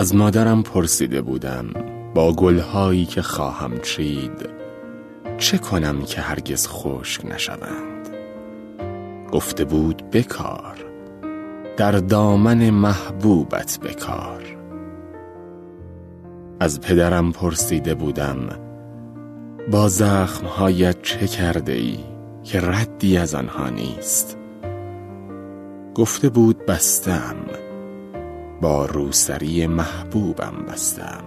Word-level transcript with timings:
از 0.00 0.14
مادرم 0.14 0.62
پرسیده 0.62 1.22
بودم 1.22 1.66
با 2.14 2.32
گلهایی 2.32 3.04
که 3.04 3.22
خواهم 3.22 3.78
چید 3.78 4.48
چه 5.38 5.58
کنم 5.58 6.02
که 6.02 6.20
هرگز 6.20 6.68
خشک 6.68 7.26
نشوند؟ 7.26 8.08
گفته 9.32 9.64
بود 9.64 10.10
بکار. 10.10 10.84
در 11.76 11.92
دامن 11.92 12.70
محبوبت 12.70 13.78
بکار. 13.82 14.42
از 16.60 16.80
پدرم 16.80 17.32
پرسیده 17.32 17.94
بودم 17.94 18.38
با 19.70 19.88
زخمهایت 19.88 21.02
چه 21.02 21.26
کرده 21.26 21.72
ای 21.72 21.98
که 22.44 22.60
ردی 22.60 23.16
از 23.16 23.34
آنها 23.34 23.68
نیست؟ 23.68 24.36
گفته 25.94 26.28
بود 26.28 26.66
بستم. 26.66 27.36
با 28.60 28.86
روسری 28.86 29.66
محبوبم 29.66 30.54
بستم. 30.68 31.24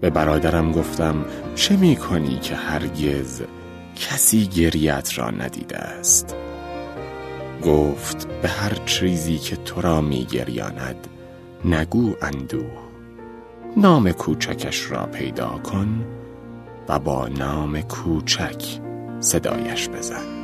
به 0.00 0.10
برادرم 0.10 0.72
گفتم 0.72 1.24
چه 1.54 1.76
می 1.76 1.96
کنی 1.96 2.38
که 2.38 2.54
هرگز 2.54 3.42
کسی 3.96 4.46
گریت 4.46 5.18
را 5.18 5.30
ندیده 5.30 5.78
است؟ 5.78 6.36
گفت 7.64 8.28
به 8.42 8.48
هر 8.48 8.74
چیزی 8.86 9.38
که 9.38 9.56
تو 9.56 9.80
را 9.80 10.00
می 10.00 10.24
گریاند 10.24 11.06
نگو 11.64 12.14
اندوه. 12.22 12.86
نام 13.76 14.12
کوچکش 14.12 14.90
را 14.90 15.06
پیدا 15.06 15.48
کن 15.48 16.04
و 16.88 16.98
با 16.98 17.28
نام 17.28 17.80
کوچک 17.80 18.80
صدایش 19.20 19.88
بزن. 19.88 20.35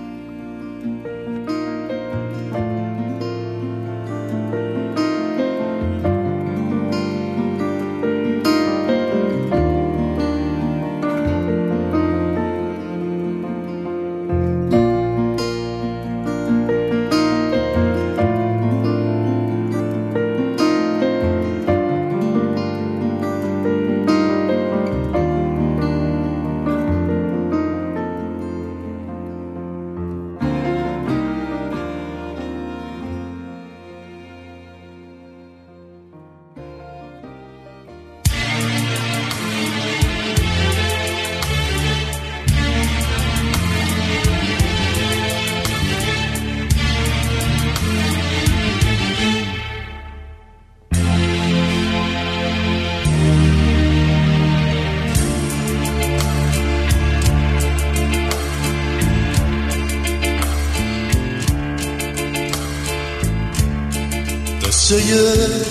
قصه 64.73 65.03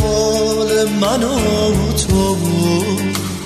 حال 0.01 0.89
من 0.89 1.23
و 1.23 1.93
تو 1.93 2.37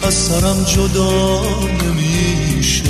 از 0.03 0.13
سرم 0.13 0.63
جدا 0.63 1.41
نمیشه. 1.83 2.83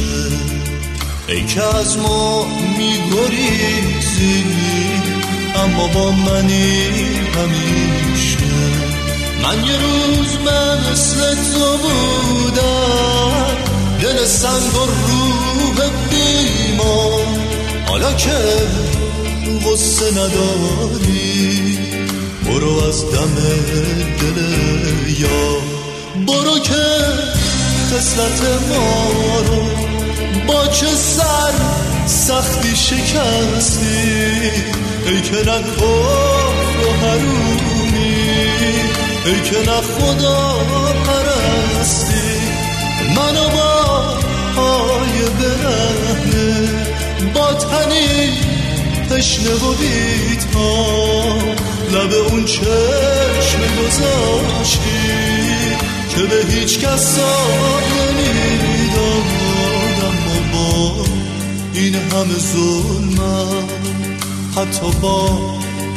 ای 1.27 1.45
که 1.45 1.63
از 1.63 1.97
ما 1.97 2.45
میگریزی 2.77 4.43
اما 5.55 5.87
با 5.87 6.11
منی 6.11 6.89
همیشه. 7.35 8.37
من 9.43 9.63
یه 9.63 9.77
روز 9.77 10.37
مثل 10.91 11.35
تو 11.35 11.77
بودم 11.77 13.45
دل 14.01 14.25
سنگ 14.25 14.75
و 14.75 14.85
روح 14.85 15.89
بیمان 16.09 17.39
حالا 17.87 18.13
که 18.13 18.37
غصه 19.65 20.11
نداری 20.11 21.94
برو 22.55 22.83
از 22.87 23.05
دم 23.11 23.35
دل 24.19 24.37
یا 25.19 25.57
برو 26.27 26.59
که 26.59 26.85
خسلت 27.91 28.41
ما 28.69 29.39
رو 29.47 29.63
با 30.47 30.67
چه 30.67 30.87
سر 30.87 31.51
سختی 32.05 32.75
شکستی؟ 32.75 34.51
ای 35.05 35.21
که 35.21 35.35
نه 35.35 35.57
و 36.81 36.93
حرومی 37.01 38.15
ای 39.25 39.41
که 39.41 39.71
نه 39.71 39.81
خدا 39.81 40.57
پرستی 41.05 42.39
منو 43.15 43.49
با 43.49 43.73
های 44.61 45.29
برهنه 45.39 46.69
با 47.33 47.53
تنی 47.53 48.14
تشنه 49.09 49.53
و 49.53 49.73
بیتان 49.73 51.55
لب 51.91 52.13
اون 52.31 52.45
چشم 52.45 53.61
گذاشتی 53.81 55.05
که 56.09 56.21
به 56.21 56.53
هیچ 56.53 56.79
کس 56.79 57.17
نمی‌دادم 58.17 59.37
و 60.27 60.29
با 60.53 61.05
این 61.73 61.95
همه 61.95 62.37
ظلمم 62.53 63.63
حتی 64.55 64.91
با 65.01 65.39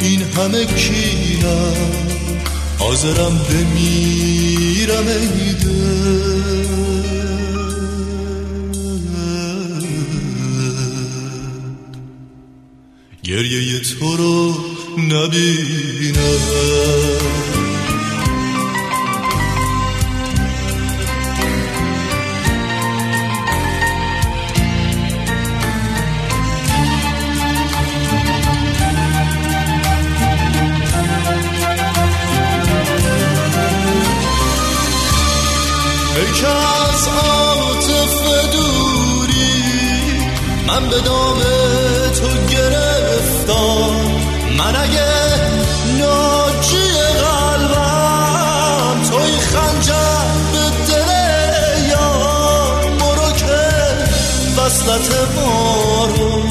این 0.00 0.22
همه 0.22 0.64
کینم 0.64 2.08
حاضرم 2.78 3.40
بمیرم 3.50 5.06
ایده 5.08 6.37
گریه 13.48 13.80
تو 13.80 14.16
رو 14.16 14.54
نبینم. 14.98 16.18
ای 36.16 36.32
که 36.32 36.46
از 36.46 37.08
عاطف 37.08 38.22
دوری 38.52 39.62
من 40.66 40.88
به 40.88 41.00
دام 41.00 41.77
وصلت 54.88 55.12
ما 55.36 56.08
رو 56.16 56.42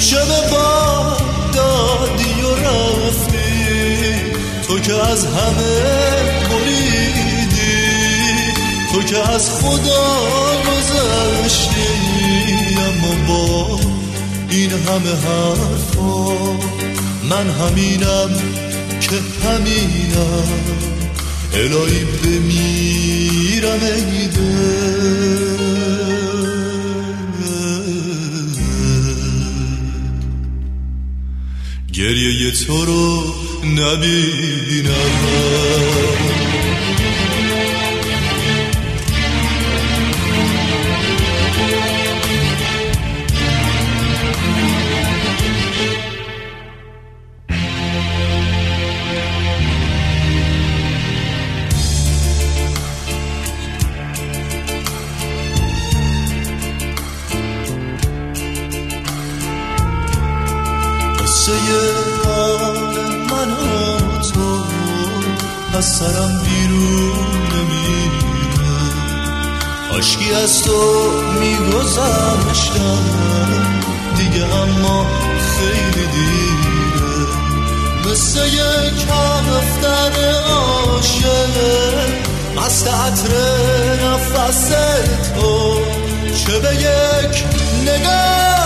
چه 0.00 0.16
به 0.16 0.50
با 0.50 1.16
دادی 1.54 2.42
و 2.42 2.54
رفتی. 2.54 4.14
تو 4.68 4.78
که 4.78 4.94
از 4.94 5.24
همه 5.24 5.80
بریدی 6.50 7.80
تو 8.92 9.02
که 9.02 9.32
از 9.32 9.50
خدا 9.50 10.16
گذشتی. 10.66 11.80
اما 12.76 13.14
با 13.28 13.80
این 14.50 14.70
همه 14.70 15.10
حرفا 15.10 16.32
من 17.30 17.50
همینم 17.50 18.30
که 19.00 19.16
همینم. 19.44 20.48
الهی 21.54 22.04
بمیرم 22.04 23.80
ایده 23.82 25.60
گریه 25.60 25.69
تو 32.70 32.84
رو 32.84 33.24
نبینم 33.64 35.10
قصه 61.18 61.99
من 63.40 63.50
و 63.50 64.20
تو 64.20 64.64
از 65.78 65.84
سرم 65.84 66.40
بیرون 66.44 67.12
نمیره 67.52 68.90
عشقی 69.98 70.34
از 70.34 70.62
تو 70.62 71.10
میگذشتم 71.40 73.04
دیگه 74.16 74.44
اما 74.44 75.06
خیلی 75.38 76.06
دیره. 76.06 77.26
مثل 78.10 78.46
یک 78.46 79.06
کفتر 79.06 80.12
عاشق 80.48 81.56
مست 82.56 82.88
عطر 82.88 83.32
نفس 84.04 84.70
تو. 85.34 85.80
چه 86.34 86.58
به 86.58 86.74
یک 86.74 87.44
نگاه 87.86 88.59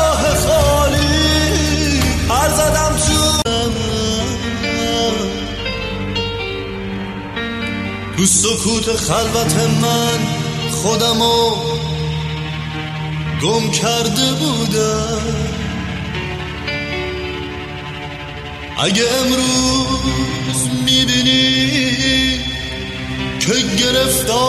تو 8.25 8.31
سکوت 8.31 8.97
خلوت 8.97 9.55
من 9.83 10.19
خودمو 10.71 11.51
گم 13.43 13.71
کرده 13.71 14.33
بودم. 14.33 15.23
اگه 18.79 19.03
امروز 19.21 20.69
می‌بینی 20.85 22.39
که 23.41 23.55
گرفتار 23.85 24.45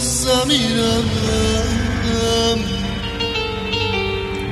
زمینم 0.00 1.04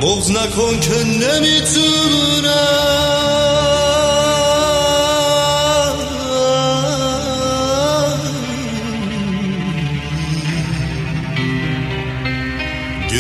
بغز 0.00 0.31
نکن 0.31 0.81
که 0.81 1.05
نمی‌تونم 1.05 2.52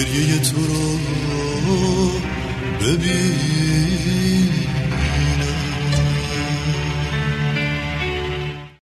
گریه 0.04 0.38
تو 0.38 0.56
رو 0.66 0.98
ببین. 2.80 4.61